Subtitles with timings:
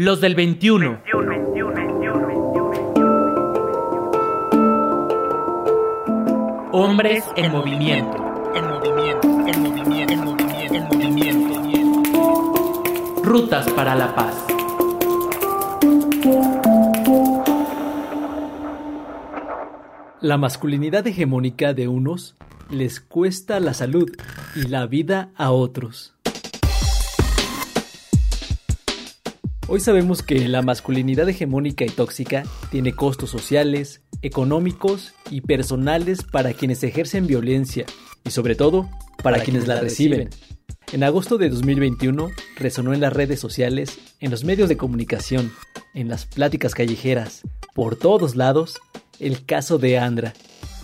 [0.00, 1.02] Los del 21.
[6.70, 8.52] Hombres en movimiento.
[8.54, 12.82] En movimiento, en movimiento, en movimiento, en movimiento.
[13.24, 14.46] Rutas para la paz.
[20.20, 22.36] La masculinidad hegemónica de unos
[22.70, 24.08] les cuesta la salud
[24.54, 26.17] y la vida a otros.
[29.70, 36.54] Hoy sabemos que la masculinidad hegemónica y tóxica tiene costos sociales, económicos y personales para
[36.54, 37.84] quienes ejercen violencia
[38.24, 38.88] y sobre todo
[39.22, 40.30] para, quienes, la reciben.
[40.90, 45.52] En agosto de 2021 resonó en las redes sociales, en los medios de comunicación,
[45.92, 47.42] en las pláticas callejeras,
[47.74, 48.80] por todos lados,
[49.20, 50.32] el caso de Andra,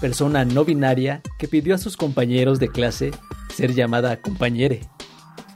[0.00, 3.10] persona no binaria que pidió a sus compañeros de clase
[3.54, 4.80] ser llamada compañere.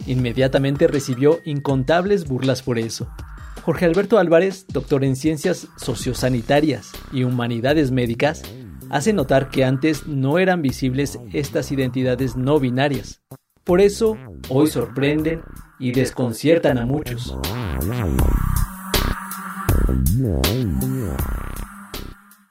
[0.06, 3.08] Inmediatamente recibió incontables burlas por eso.
[3.62, 8.42] Jorge Alberto Álvarez, doctor en ciencias sociosanitarias y humanidades médicas,
[8.90, 13.22] hace notar que antes no eran visibles estas identidades no binarias.
[13.64, 14.18] Por eso,
[14.50, 15.40] hoy sorprenden
[15.78, 17.34] y desconciertan a muchos.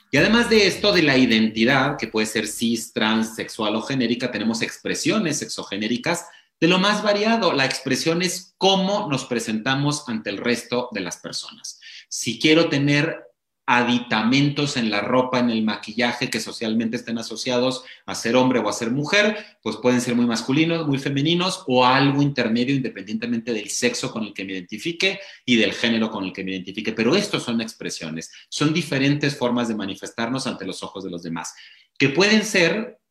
[0.09, 4.31] Y además de esto, de la identidad, que puede ser cis, trans, sexual o genérica,
[4.31, 6.25] tenemos expresiones sexogenéricas
[6.63, 7.51] de lo más variado.
[7.51, 11.81] La expresión es cómo nos presentamos ante el resto de las personas.
[12.07, 13.21] Si quiero tener
[13.65, 18.69] aditamentos en la ropa, en el maquillaje que socialmente estén asociados a ser hombre o
[18.69, 23.69] a ser mujer, pues pueden ser muy masculinos, muy femeninos o algo intermedio independientemente del
[23.69, 26.93] sexo con el que me identifique y del género con el que me identifique.
[26.93, 31.55] Pero estos son expresiones, son diferentes formas de manifestarnos ante los ojos de los demás,
[31.97, 33.01] que pueden ser,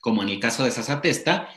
[0.00, 1.48] como en el caso de Sasatesta,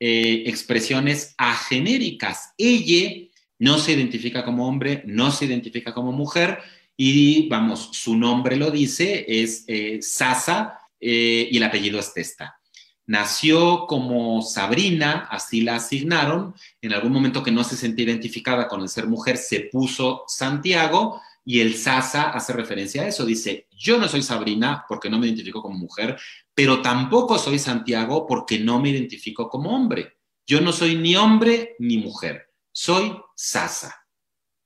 [0.00, 2.52] eh, expresiones agenéricas.
[2.58, 3.28] Ella
[3.58, 6.58] no se identifica como hombre, no se identifica como mujer
[6.96, 12.58] y vamos, su nombre lo dice, es eh, Sasa eh, y el apellido es Testa.
[13.06, 16.54] Nació como Sabrina, así la asignaron.
[16.80, 21.20] En algún momento que no se sentía identificada con el ser mujer, se puso Santiago
[21.44, 23.24] y el Sasa hace referencia a eso.
[23.24, 26.16] Dice, yo no soy Sabrina porque no me identifico como mujer,
[26.54, 30.16] pero tampoco soy Santiago porque no me identifico como hombre.
[30.46, 33.94] Yo no soy ni hombre ni mujer, soy Sasa.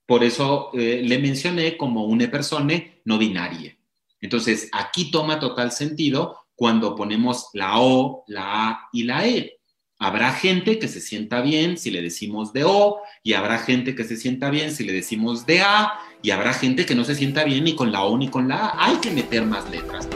[0.05, 3.77] Por eso eh, le mencioné como una persona no binaria.
[4.21, 9.59] Entonces, aquí toma total sentido cuando ponemos la O, la A y la E.
[9.97, 14.03] Habrá gente que se sienta bien si le decimos de O, y habrá gente que
[14.03, 15.91] se sienta bien si le decimos de A,
[16.21, 18.67] y habrá gente que no se sienta bien ni con la O ni con la
[18.67, 18.87] A.
[18.87, 20.07] Hay que meter más letras.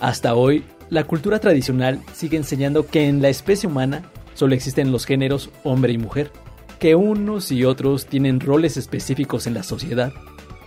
[0.00, 4.02] Hasta hoy, la cultura tradicional sigue enseñando que en la especie humana
[4.34, 6.30] solo existen los géneros hombre y mujer,
[6.78, 10.12] que unos y otros tienen roles específicos en la sociedad.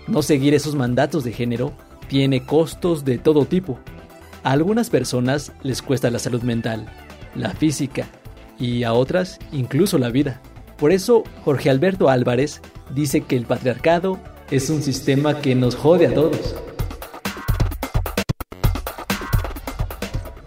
[0.08, 1.74] No seguir esos mandatos de género
[2.08, 3.80] tiene costos de todo tipo.
[4.44, 6.88] A algunas personas les cuesta la salud mental,
[7.36, 8.08] la física
[8.60, 10.42] y a otras incluso la vida.
[10.78, 12.62] Por eso Jorge Alberto Álvarez
[12.94, 14.20] dice que el patriarcado
[14.52, 16.56] es un sistema que nos jode a todos.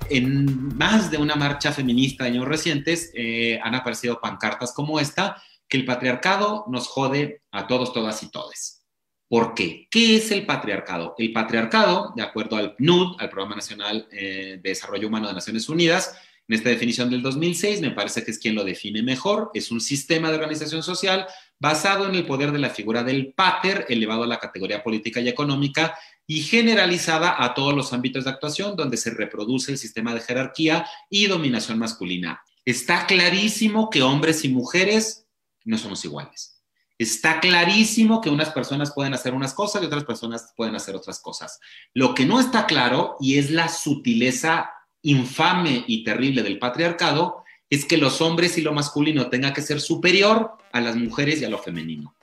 [0.09, 5.41] En más de una marcha feminista de años recientes eh, han aparecido pancartas como esta,
[5.69, 8.85] que el patriarcado nos jode a todos, todas y todes.
[9.29, 9.87] ¿Por qué?
[9.89, 11.15] ¿Qué es el patriarcado?
[11.17, 15.69] El patriarcado, de acuerdo al PNUD, al Programa Nacional eh, de Desarrollo Humano de Naciones
[15.69, 16.17] Unidas,
[16.51, 19.81] en esta definición del 2006, me parece que es quien lo define mejor, es un
[19.81, 21.25] sistema de organización social
[21.61, 25.29] basado en el poder de la figura del pater, elevado a la categoría política y
[25.29, 25.97] económica,
[26.27, 30.85] y generalizada a todos los ámbitos de actuación donde se reproduce el sistema de jerarquía
[31.09, 32.43] y dominación masculina.
[32.65, 35.29] Está clarísimo que hombres y mujeres
[35.65, 36.57] no somos iguales
[36.99, 41.19] está clarísimo que unas personas pueden hacer unas cosas y otras personas pueden hacer otras
[41.19, 41.59] cosas.
[41.95, 44.71] Lo que no está claro, y es la sutileza
[45.03, 49.81] infame y terrible del patriarcado, es que los hombres y lo masculino tenga que ser
[49.81, 52.15] superior a las mujeres y a lo femenino.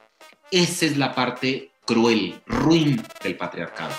[0.52, 3.94] Esa es la parte cruel, ruin del patriarcado.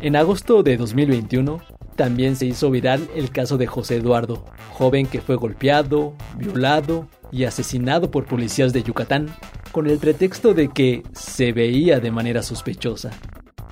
[0.00, 1.60] En agosto de 2021,
[1.96, 7.42] también se hizo viral el caso de José Eduardo, joven que fue golpeado, violado y
[7.42, 9.34] asesinado por policías de Yucatán,
[9.78, 13.12] con el pretexto de que se veía de manera sospechosa.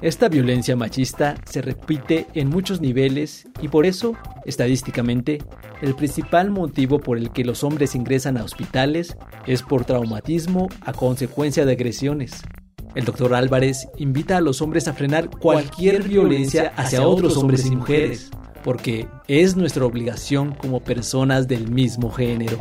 [0.01, 4.15] Esta violencia machista se repite en muchos niveles y por eso,
[4.45, 5.39] estadísticamente,
[5.83, 9.17] el principal motivo por el que los hombres ingresan a hospitales
[9.49, 12.41] es por traumatismo a consecuencia de agresiones.
[12.95, 17.75] El doctor Álvarez invita a los hombres a frenar cualquier violencia hacia otros hombres y
[17.75, 18.31] mujeres,
[18.63, 22.59] porque es nuestra obligación como personas del mismo género.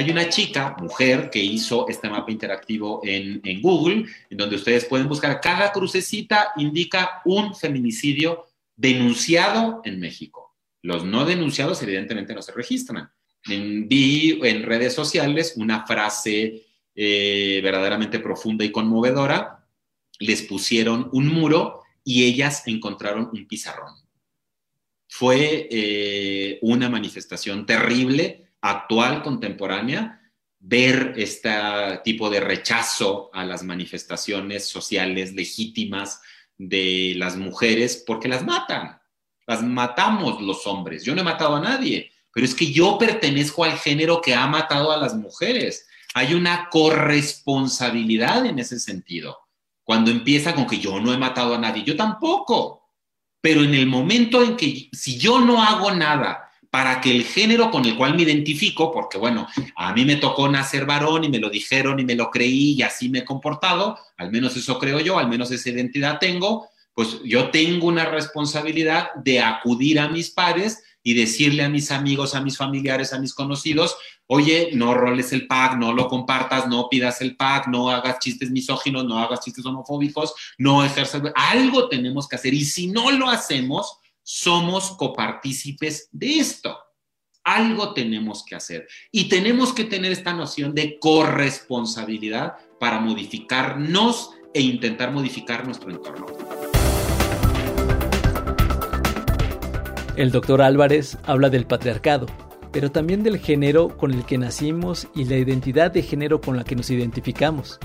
[0.00, 4.86] Hay una chica, mujer, que hizo este mapa interactivo en, en, Google, en donde ustedes
[4.86, 10.56] pueden buscar, cada crucecita indica un feminicidio denunciado en México.
[10.80, 13.10] Los no denunciados evidentemente no se registran.
[13.46, 16.64] vi en redes sociales una frase
[16.94, 19.66] eh, verdaderamente profunda y conmovedora.
[20.18, 23.96] Les pusieron un muro y ellas encontraron un pizarrón.
[25.10, 30.20] Fue eh, una manifestación terrible actual, contemporánea,
[30.58, 31.50] ver este
[32.04, 36.20] tipo de rechazo a las manifestaciones sociales legítimas
[36.58, 39.00] de las mujeres porque las matan,
[39.46, 41.02] las matamos los hombres.
[41.02, 44.46] Yo no he matado a nadie, pero es que yo pertenezco al género que ha
[44.46, 45.88] matado a las mujeres.
[46.12, 49.38] Hay una corresponsabilidad en ese sentido.
[49.82, 52.90] Cuando empieza con que yo no he matado a nadie, yo tampoco.
[53.40, 57.70] Pero en el momento en que si yo no hago nada para que el género
[57.70, 61.40] con el cual me identifico, porque bueno, a mí me tocó nacer varón y me
[61.40, 65.00] lo dijeron y me lo creí y así me he comportado, al menos eso creo
[65.00, 70.30] yo, al menos esa identidad tengo, pues yo tengo una responsabilidad de acudir a mis
[70.30, 73.96] padres y decirle a mis amigos, a mis familiares, a mis conocidos,
[74.26, 78.50] oye, no roles el pack, no lo compartas, no pidas el pack, no hagas chistes
[78.50, 83.28] misóginos, no hagas chistes homofóbicos, no ejerzas, algo tenemos que hacer y si no lo
[83.28, 83.99] hacemos,
[84.32, 86.78] somos copartícipes de esto.
[87.42, 94.60] Algo tenemos que hacer y tenemos que tener esta noción de corresponsabilidad para modificarnos e
[94.60, 96.26] intentar modificar nuestro entorno.
[100.14, 102.26] El doctor Álvarez habla del patriarcado,
[102.70, 106.62] pero también del género con el que nacimos y la identidad de género con la
[106.62, 107.80] que nos identificamos.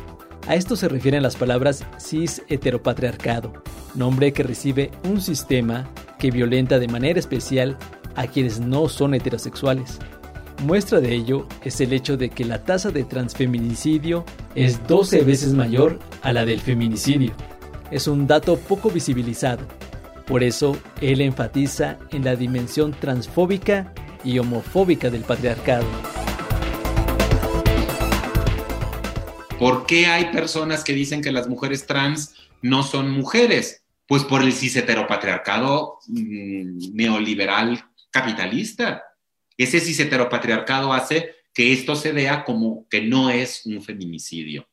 [0.48, 3.64] A esto se refieren las palabras cis heteropatriarcado,
[3.96, 5.90] nombre que recibe un sistema
[6.20, 7.78] que violenta de manera especial
[8.16, 10.00] a quienes no son heterosexuales.
[10.64, 14.24] Muestra de ello es el hecho de que la tasa de transfeminicidio
[14.56, 17.34] es 12 veces mayor a la del feminicidio.
[17.92, 19.66] Es un dato poco visibilizado.
[20.26, 25.86] Por eso, él enfatiza en la dimensión transfóbica y homofóbica del patriarcado.
[29.60, 33.85] ¿Por qué hay personas que dicen que las mujeres trans no son mujeres?
[34.08, 39.04] Pues por el cis heteropatriarcado mm, neoliberal capitalista.
[39.58, 44.68] Ese cis heteropatriarcado hace que esto se vea como que no es un feminicidio.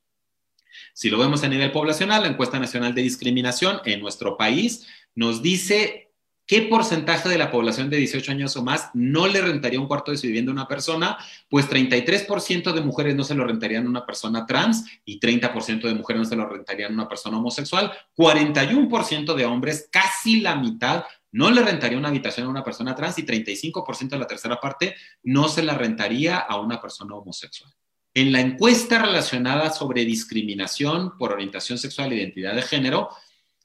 [0.95, 5.43] Si lo vemos a nivel poblacional, la encuesta nacional de discriminación en nuestro país nos
[5.43, 6.12] dice
[6.53, 10.11] ¿Qué porcentaje de la población de 18 años o más no le rentaría un cuarto
[10.11, 11.17] de su vivienda a una persona?
[11.49, 15.95] Pues 33% de mujeres no se lo rentarían a una persona trans y 30% de
[15.95, 17.91] mujeres no se lo rentarían a una persona homosexual.
[18.15, 23.19] 41% de hombres, casi la mitad, no le rentaría una habitación a una persona trans
[23.19, 27.73] y 35% de la tercera parte no se la rentaría a una persona homosexual.
[28.13, 33.09] En la encuesta relacionada sobre discriminación por orientación sexual e identidad de género,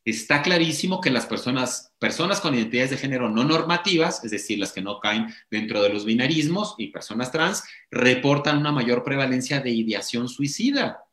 [0.10, 4.72] está clarísimo que las personas, personas con identidades de género no normativas, es decir, las
[4.72, 9.72] que no caen dentro de los binarismos y personas trans, reportan una mayor prevalencia de
[9.72, 11.04] ideación suicida.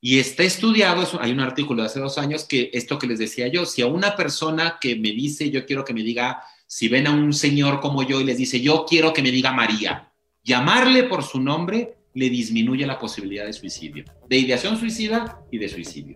[0.00, 3.46] Y está estudiado, hay un artículo de hace dos años que esto que les decía
[3.46, 7.06] yo, si a una persona que me dice, yo quiero que me diga, si ven
[7.06, 10.10] a un señor como yo y les dice, yo quiero que me diga María,
[10.42, 15.68] llamarle por su nombre le disminuye la posibilidad de suicidio, de ideación suicida y de
[15.68, 16.14] suicidio.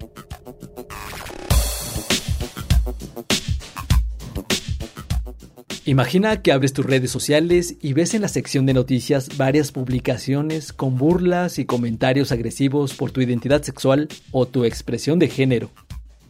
[5.84, 10.72] Imagina que abres tus redes sociales y ves en la sección de noticias varias publicaciones
[10.72, 15.70] con burlas y comentarios agresivos por tu identidad sexual o tu expresión de género.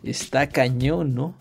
[0.02, 1.34] Está cañón, ¿no?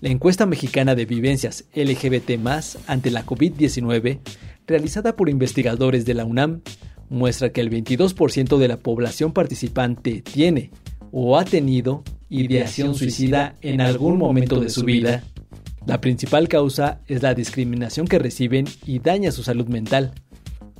[0.00, 2.38] La encuesta mexicana de vivencias LGBT
[2.86, 4.20] ante la COVID-19,
[4.68, 6.60] realizada por investigadores de la UNAM,
[7.08, 10.70] muestra que el 22% de la población participante tiene
[11.10, 15.24] o ha tenido ideación suicida en algún momento de su vida
[15.88, 20.12] la principal causa es la discriminación que reciben y daña su salud mental.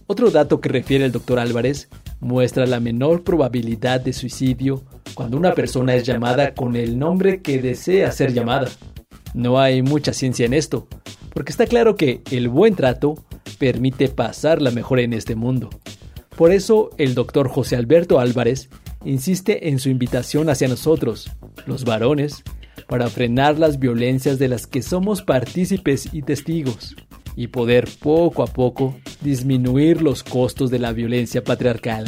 [0.07, 1.89] Otro dato que refiere el doctor Álvarez
[2.21, 4.85] muestra la menor probabilidad de suicidio
[5.15, 8.69] cuando una persona es llamada con el nombre que desea ser llamada.
[9.33, 10.89] No hay mucha ciencia en esto,
[11.33, 13.15] porque está claro que el buen trato
[13.59, 15.71] permite pasarla mejor en este mundo.
[16.37, 18.69] Por eso el doctor José Alberto Álvarez
[19.07, 21.31] insiste en su invitación hacia nosotros,
[21.65, 22.45] los varones,
[22.89, 26.97] para frenar las violencias de las que somos partícipes y testigos,
[27.37, 32.07] y poder poco a poco disminuir los costos de la violencia patriarcal.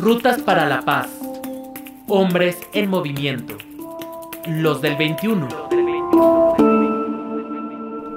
[0.00, 1.10] Rutas para la paz.
[2.08, 3.58] Hombres en movimiento.
[4.46, 5.46] Los del 21.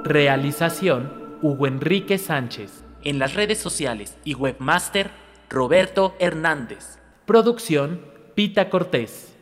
[0.02, 1.12] Realización
[1.42, 2.82] Hugo Enrique Sánchez.
[3.02, 5.10] En las redes sociales y webmaster
[5.50, 6.98] Roberto Hernández.
[7.26, 8.00] Producción
[8.34, 9.33] Pita Cortés.